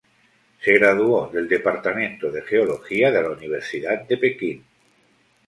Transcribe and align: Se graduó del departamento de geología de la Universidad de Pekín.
Se 0.63 0.73
graduó 0.73 1.27
del 1.29 1.47
departamento 1.47 2.31
de 2.31 2.41
geología 2.41 3.11
de 3.11 3.21
la 3.21 3.29
Universidad 3.29 4.01
de 4.07 4.17
Pekín. 4.17 4.65